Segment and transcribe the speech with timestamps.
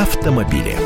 [0.00, 0.76] автомобили.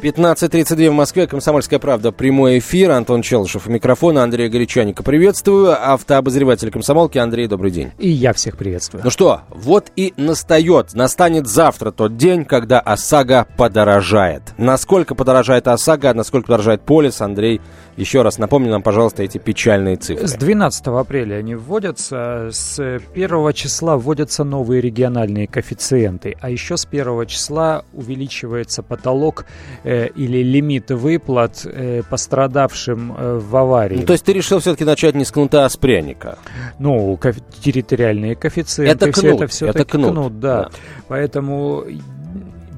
[0.00, 6.70] 15.32 в Москве, Комсомольская правда, прямой эфир, Антон Челышев у микрофона, Андрей Горячаника приветствую, автообозреватель
[6.70, 7.90] комсомолки, Андрей, добрый день.
[7.98, 9.02] И я всех приветствую.
[9.02, 14.42] Ну что, вот и настает, настанет завтра тот день, когда ОСАГО подорожает.
[14.56, 17.60] Насколько подорожает ОСАГО, насколько подорожает полис, Андрей,
[17.98, 20.26] еще раз напомни нам, пожалуйста, эти печальные цифры.
[20.26, 22.78] С 12 апреля они вводятся, с
[23.14, 29.46] 1 числа вводятся новые региональные коэффициенты, а еще с 1 числа увеличивается потолок
[29.82, 33.96] э, или лимит выплат э, пострадавшим э, в аварии.
[33.96, 36.38] Ну, то есть ты решил все-таки начать не с кнута, а с пряника?
[36.78, 37.18] Ну,
[37.60, 39.06] территориальные коэффициенты.
[39.06, 40.12] Это кнут, это все это кнут.
[40.12, 40.62] кнут да.
[40.62, 40.70] Да.
[41.08, 41.84] Поэтому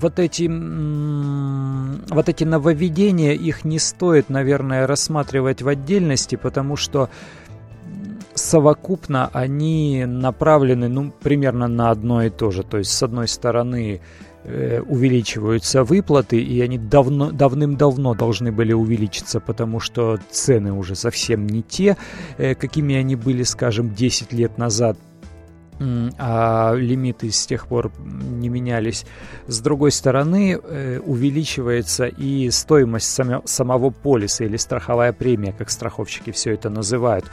[0.01, 0.49] вот эти,
[2.13, 7.11] вот эти нововведения, их не стоит, наверное, рассматривать в отдельности, потому что
[8.35, 12.63] совокупно они направлены ну, примерно на одно и то же.
[12.63, 14.01] То есть, с одной стороны,
[14.45, 21.47] э, увеличиваются выплаты, и они давно, давным-давно должны были увеличиться, потому что цены уже совсем
[21.47, 21.97] не те,
[22.39, 24.97] э, какими они были, скажем, 10 лет назад
[26.19, 29.07] а лимиты с тех пор не менялись.
[29.47, 36.33] С другой стороны, э, увеличивается и стоимость саме- самого полиса или страховая премия, как страховщики
[36.33, 37.25] все это называют.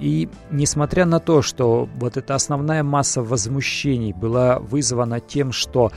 [0.00, 5.92] И несмотря на то, что вот эта основная масса возмущений была вызвана тем, что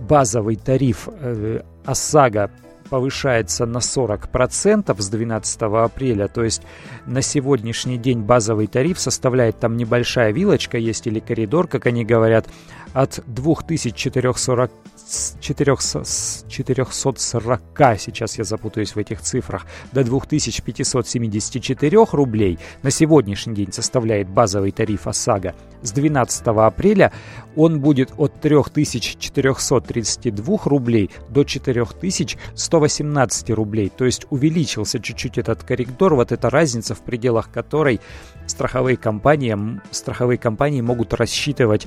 [0.00, 2.50] базовый тариф э, ОСАГО
[2.94, 6.62] повышается на 40% с 12 апреля, то есть
[7.06, 12.46] на сегодняшний день базовый тариф составляет, там небольшая вилочка есть или коридор, как они говорят,
[12.94, 17.60] от 2440 с 400 с 440,
[17.98, 25.06] сейчас я запутаюсь в этих цифрах, до 2574 рублей на сегодняшний день составляет базовый тариф
[25.06, 25.54] ОСАГО.
[25.82, 27.12] С 12 апреля
[27.56, 33.92] он будет от 3432 рублей до 4118 рублей.
[33.94, 38.00] То есть увеличился чуть-чуть этот коридор, вот эта разница, в пределах которой
[38.46, 39.54] страховые компании,
[39.90, 41.86] страховые компании могут рассчитывать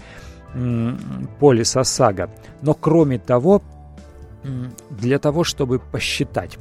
[0.58, 2.30] м, полис ОСАГО.
[2.62, 3.62] Но кроме того,
[4.90, 6.58] для того, чтобы посчитать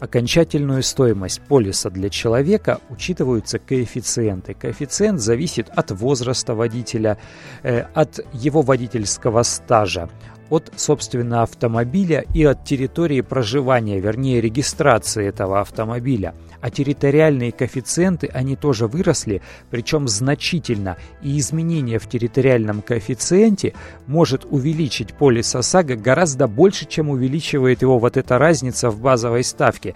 [0.00, 4.52] окончательную стоимость полиса для человека учитываются коэффициенты.
[4.54, 7.18] Коэффициент зависит от возраста водителя,
[7.62, 10.08] э, от его водительского стажа,
[10.52, 16.34] от, собственно, автомобиля и от территории проживания, вернее, регистрации этого автомобиля.
[16.60, 19.40] А территориальные коэффициенты, они тоже выросли,
[19.70, 20.98] причем значительно.
[21.22, 23.72] И изменение в территориальном коэффициенте
[24.06, 29.94] может увеличить полис ОСАГО гораздо больше, чем увеличивает его вот эта разница в базовой ставке.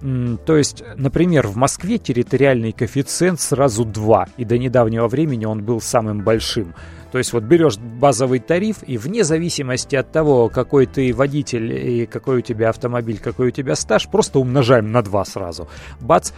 [0.00, 5.80] То есть, например, в Москве территориальный коэффициент сразу 2, и до недавнего времени он был
[5.80, 6.74] самым большим.
[7.12, 12.06] То есть вот берешь базовый тариф, и вне зависимости от того, какой ты водитель и
[12.06, 15.68] какой у тебя автомобиль, какой у тебя стаж, просто умножаем на 2 сразу.
[16.00, 16.32] Бац,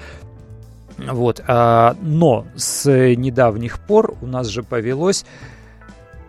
[0.97, 5.25] вот, а, но с недавних пор у нас же повелось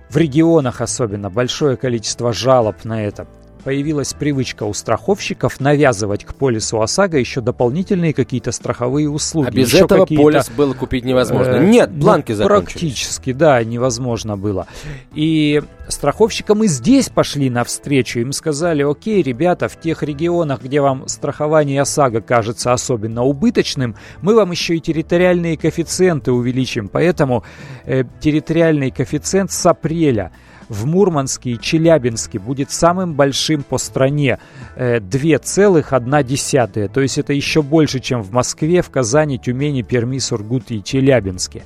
[0.09, 3.27] в регионах особенно большое количество жалоб на это.
[3.63, 9.47] Появилась привычка у страховщиков навязывать к полису ОСАГО еще дополнительные какие-то страховые услуги.
[9.47, 11.55] А без этого полис было купить невозможно.
[11.55, 12.71] э, Нет, ну, бланки закончились.
[12.71, 14.67] Практически, да, невозможно было.
[15.13, 18.19] И страховщикам и здесь пошли навстречу.
[18.19, 24.35] Им сказали, окей, ребята, в тех регионах, где вам страхование ОСАГО кажется особенно убыточным, мы
[24.35, 26.87] вам еще и территориальные коэффициенты увеличим.
[26.87, 27.43] Поэтому
[27.85, 30.31] э, территориальный коэффициент с апреля
[30.69, 34.39] в Мурманске и Челябинске будет самым большим по стране
[34.75, 36.89] э, 2,1.
[36.89, 41.63] То есть это еще больше, чем в Москве, в Казани, Тюмени, Перми, Сургуте и Челябинске.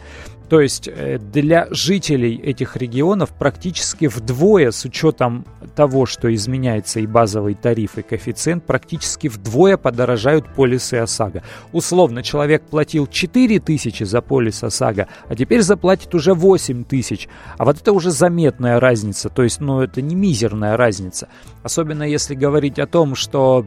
[0.54, 7.08] То есть э, для жителей этих регионов практически вдвое, с учетом того, что изменяется и
[7.08, 11.42] базовый тариф, и коэффициент, практически вдвое подорожают полисы ОСАГО.
[11.72, 17.28] Условно, человек платил 4 тысячи за полис ОСАГО, а теперь заплатит уже 8 тысяч.
[17.58, 21.30] А вот это уже заметная разница, то есть, ну, это не мизерная разница.
[21.64, 23.66] Особенно если говорить о том, что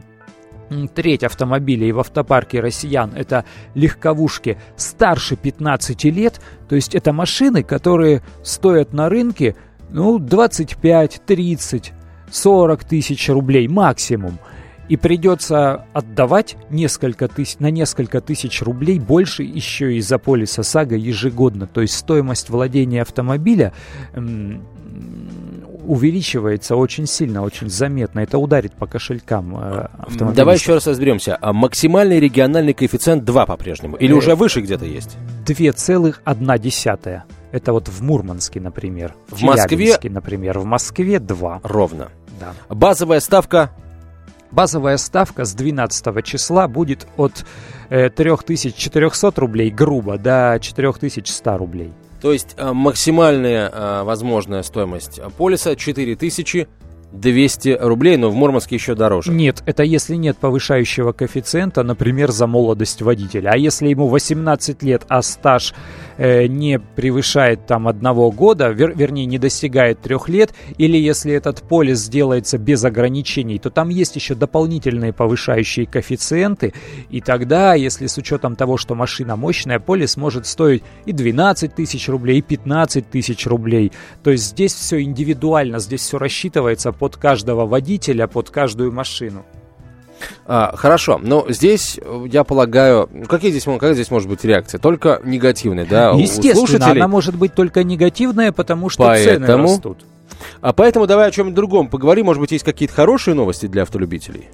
[0.93, 8.21] треть автомобилей в автопарке россиян это легковушки старше 15 лет, то есть это машины, которые
[8.43, 9.55] стоят на рынке
[9.89, 11.93] ну 25, 30,
[12.31, 14.39] 40 тысяч рублей максимум.
[14.89, 20.95] И придется отдавать несколько тысяч, на несколько тысяч рублей больше еще и за полис ОСАГО
[20.95, 21.67] ежегодно.
[21.67, 23.73] То есть стоимость владения автомобиля
[25.87, 28.19] увеличивается очень сильно, очень заметно.
[28.19, 30.35] Это ударит по кошелькам э, автомобилистов.
[30.35, 31.37] Давай еще раз разберемся.
[31.39, 33.95] А максимальный региональный коэффициент 2 по-прежнему?
[33.95, 35.17] Или Э, уже выше где-то есть?
[35.45, 37.21] 2,1.
[37.51, 39.15] Это вот в Мурманске, например.
[39.29, 40.59] В Москве, например.
[40.59, 41.61] В Москве 2.
[41.63, 42.09] Ровно.
[42.39, 42.53] Да.
[42.69, 43.71] Базовая ставка
[44.51, 47.45] Базовая ставка с 12 числа будет от
[47.89, 51.93] э, 3400 рублей грубо до 4100 рублей.
[52.21, 56.67] То есть э, максимальная э, возможная стоимость полиса 4000
[57.11, 59.31] 200 рублей, но в Мурманске еще дороже.
[59.31, 63.51] Нет, это если нет повышающего коэффициента, например, за молодость водителя.
[63.53, 65.73] А если ему 18 лет, а стаж
[66.17, 71.61] э, не превышает там одного года, вер, вернее, не достигает трех лет, или если этот
[71.61, 76.73] полис делается без ограничений, то там есть еще дополнительные повышающие коэффициенты,
[77.09, 82.09] и тогда, если с учетом того, что машина мощная, полис может стоить и 12 тысяч
[82.09, 83.93] рублей, и 15 тысяч рублей.
[84.23, 89.45] То есть здесь все индивидуально, здесь все рассчитывается под каждого водителя, под каждую машину.
[90.45, 94.79] А, хорошо, но здесь, я полагаю, какие здесь, какая здесь может быть реакция?
[94.79, 96.11] Только негативная, да?
[96.11, 99.45] Естественно, она может быть только негативная, потому что Поэтому...
[99.45, 100.05] цены растут.
[100.61, 102.25] А поэтому давай о чем-нибудь другом поговорим.
[102.27, 104.49] Может быть, есть какие-то хорошие новости для автолюбителей?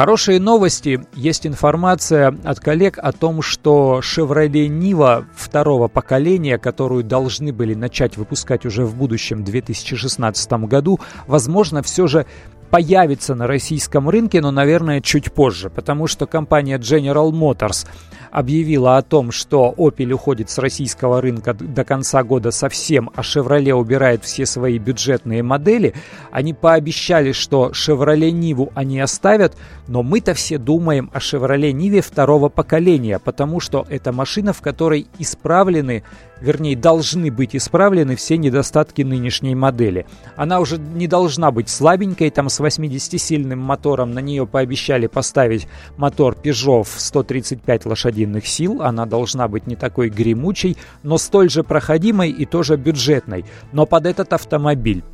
[0.00, 1.06] Хорошие новости.
[1.14, 8.16] Есть информация от коллег о том, что Chevrolet Niva второго поколения, которую должны были начать
[8.16, 12.24] выпускать уже в будущем 2016 году, возможно, все же
[12.70, 17.86] появится на российском рынке, но, наверное, чуть позже, потому что компания General Motors
[18.30, 23.72] объявила о том, что Opel уходит с российского рынка до конца года совсем, а Chevrolet
[23.72, 25.94] убирает все свои бюджетные модели.
[26.30, 29.56] Они пообещали, что Chevrolet Ниву они оставят,
[29.88, 35.08] но мы-то все думаем о Chevrolet Ниве второго поколения, потому что это машина, в которой
[35.18, 36.04] исправлены
[36.40, 40.06] вернее, должны быть исправлены все недостатки нынешней модели.
[40.36, 46.34] Она уже не должна быть слабенькой, там с 80-сильным мотором, на нее пообещали поставить мотор
[46.34, 52.30] Peugeot в 135 лошадиных сил, она должна быть не такой гремучей, но столь же проходимой
[52.30, 53.44] и тоже бюджетной.
[53.72, 55.04] Но под этот автомобиль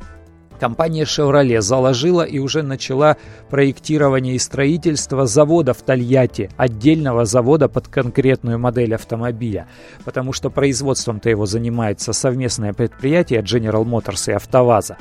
[0.59, 3.17] Компания Chevrolet заложила и уже начала
[3.49, 9.67] проектирование и строительство завода в Тольятти, отдельного завода под конкретную модель автомобиля,
[10.03, 14.97] потому что производством-то его занимается совместное предприятие General Motors и АвтоВАЗа.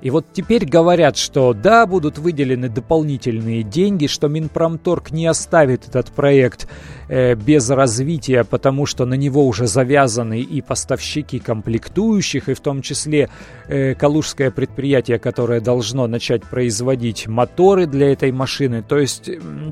[0.00, 6.08] И вот теперь говорят, что да, будут выделены дополнительные деньги, что Минпромторг не оставит этот
[6.12, 6.68] проект
[7.08, 12.80] э, без развития, потому что на него уже завязаны и поставщики комплектующих, и в том
[12.80, 13.28] числе
[13.66, 18.84] э, калужское предприятие, которое должно начать производить моторы для этой машины.
[18.86, 19.28] То есть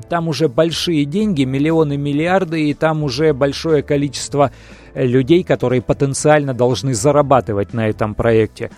[0.09, 4.51] там уже большие деньги, миллионы, миллиарды, и там уже большое количество
[4.93, 8.71] э, людей, которые потенциально должны зарабатывать на этом проекте.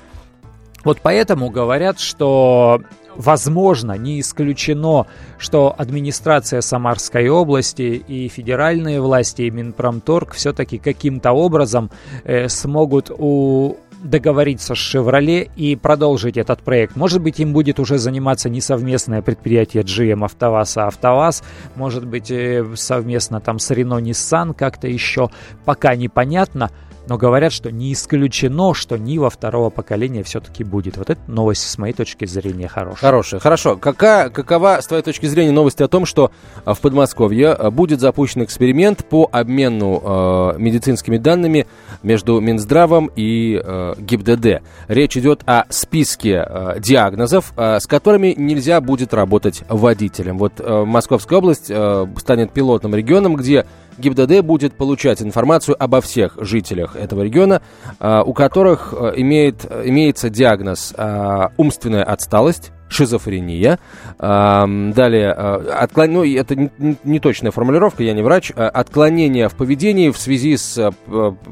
[0.83, 2.81] Вот поэтому говорят, что
[3.15, 5.05] возможно, не исключено,
[5.37, 11.91] что администрация Самарской области и федеральные власти, и Минпромторг все-таки каким-то образом
[12.23, 16.95] э, смогут у договориться с «Шевроле» и продолжить этот проект.
[16.95, 21.43] Может быть, им будет уже заниматься не совместное предприятие GM «АвтоВАЗ», а «АвтоВАЗ»,
[21.75, 25.29] может быть, э, совместно там с «Рено Ниссан» как-то еще,
[25.65, 26.71] пока непонятно–
[27.09, 30.95] но говорят, что не исключено, что Нива второго поколения все-таки будет.
[30.97, 33.09] Вот эта новость с моей точки зрения хорошая.
[33.09, 33.77] Хорошая, хорошо.
[33.77, 36.29] Какая, какова, с твоей точки зрения, новость о том, что
[36.65, 41.65] а, в Подмосковье а, будет запущен эксперимент по обмену э, медицинскими данными
[42.03, 44.61] между Минздравом и э, ГИБДД?
[44.87, 50.37] Речь идет о списке э, диагнозов, э, с которыми нельзя будет работать водителем.
[50.37, 53.65] Вот э, Московская область э, станет пилотным регионом, где
[53.99, 57.61] ГИБДД будет получать информацию обо всех жителях этого региона,
[57.99, 63.79] а, у которых э, имеет, имеется диагноз а, умственная отсталость, шизофрения.
[64.17, 66.11] Далее, э, отклон...
[66.11, 66.71] ну, это
[67.03, 68.51] не точная формулировка, я не врач.
[68.55, 70.91] Э, отклонение в поведении в связи с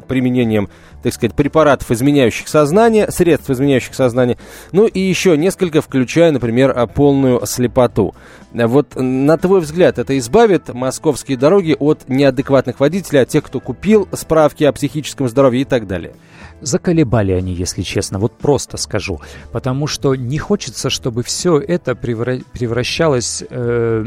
[0.07, 0.69] применением,
[1.03, 4.37] так сказать, препаратов, изменяющих сознание, средств, изменяющих сознание.
[4.71, 8.15] Ну и еще несколько, включая, например, полную слепоту.
[8.53, 14.07] Вот на твой взгляд, это избавит московские дороги от неадекватных водителей, от тех, кто купил
[14.13, 16.13] справки о психическом здоровье и так далее?
[16.61, 19.21] Заколебали они, если честно, вот просто скажу.
[19.51, 24.03] Потому что не хочется, чтобы все это превращалось э,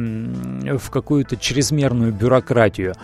[0.78, 2.94] в какую-то чрезмерную бюрократию.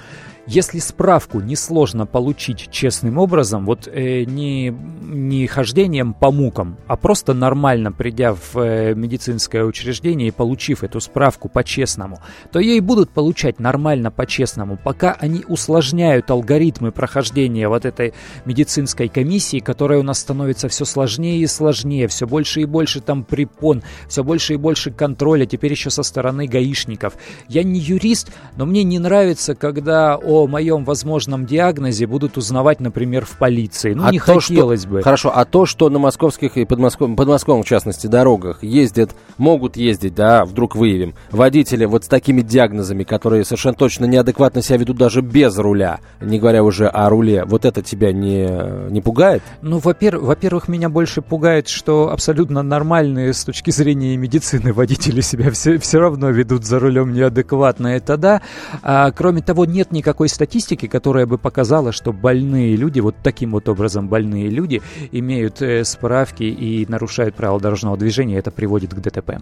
[0.46, 7.34] Если справку несложно получить честным образом, вот э, не, не хождением по мукам, а просто
[7.34, 12.20] нормально придя в э, медицинское учреждение и получив эту справку по-честному,
[12.52, 19.58] то ей будут получать нормально по-честному, пока они усложняют алгоритмы прохождения вот этой медицинской комиссии,
[19.58, 24.22] которая у нас становится все сложнее и сложнее, все больше и больше там препон, все
[24.22, 27.14] больше и больше контроля, теперь еще со стороны гаишников.
[27.48, 32.80] Я не юрист, но мне не нравится, когда о о моем возможном диагнозе будут узнавать,
[32.80, 33.94] например, в полиции.
[33.94, 35.02] Ну, а не то, хотелось что, бы.
[35.02, 40.14] Хорошо, а то, что на московских и подмосковных, подмосковных, в частности, дорогах ездят, могут ездить,
[40.14, 45.20] да, вдруг выявим, водители вот с такими диагнозами, которые совершенно точно неадекватно себя ведут даже
[45.20, 49.42] без руля, не говоря уже о руле, вот это тебя не, не пугает?
[49.62, 55.50] Ну, во-первых, во-первых, меня больше пугает, что абсолютно нормальные с точки зрения медицины водители себя
[55.50, 58.42] все, все равно ведут за рулем неадекватно, это да.
[58.82, 63.68] А, кроме того, нет никакой статистики, которая бы показала, что больные люди, вот таким вот
[63.68, 69.38] образом больные люди, имеют э, справки и нарушают правила дорожного движения, это приводит к ДТП.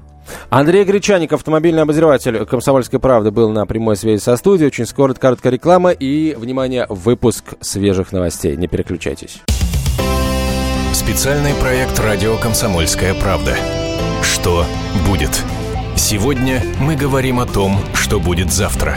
[0.50, 4.68] Андрей Гречаник, автомобильный обозреватель «Комсомольской правды», был на прямой связи со студией.
[4.68, 8.56] Очень скоро короткая реклама и, внимание, выпуск свежих новостей.
[8.56, 9.42] Не переключайтесь.
[10.92, 13.56] Специальный проект «Радио Комсомольская правда».
[14.22, 14.64] Что
[15.08, 15.42] будет?
[15.96, 18.96] Сегодня мы говорим о том, что будет завтра.